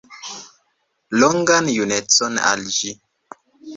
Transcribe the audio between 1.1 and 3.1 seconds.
Longan junecon al ĝi!